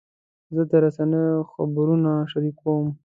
زه 0.55 0.61
د 0.69 0.71
رسنیو 0.83 1.47
خبرونه 1.51 2.11
شریکوم. 2.31 2.85